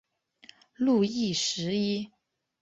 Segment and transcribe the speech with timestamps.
[0.73, 2.11] 路易十一。